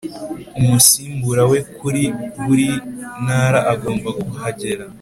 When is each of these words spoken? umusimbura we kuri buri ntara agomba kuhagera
umusimbura 0.59 1.43
we 1.51 1.59
kuri 1.77 2.03
buri 2.43 2.67
ntara 3.23 3.59
agomba 3.73 4.09
kuhagera 4.21 4.83